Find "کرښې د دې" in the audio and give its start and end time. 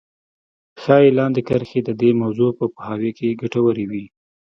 1.47-2.11